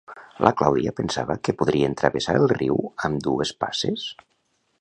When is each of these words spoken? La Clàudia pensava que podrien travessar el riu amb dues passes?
La 0.45 0.51
Clàudia 0.61 0.93
pensava 0.99 1.35
que 1.49 1.55
podrien 1.59 1.95
travessar 2.03 2.35
el 2.41 2.49
riu 2.57 2.81
amb 3.11 3.25
dues 3.29 3.53
passes? 3.65 4.09